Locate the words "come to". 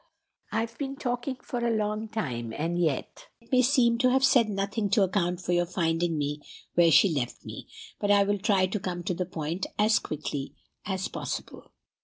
8.79-9.13